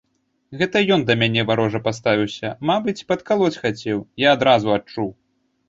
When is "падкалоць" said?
3.13-3.53